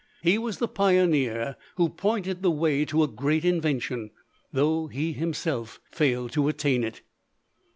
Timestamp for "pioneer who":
0.67-1.87